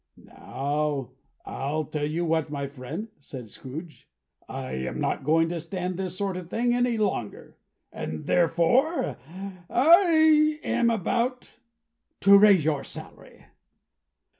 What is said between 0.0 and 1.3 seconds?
"Now,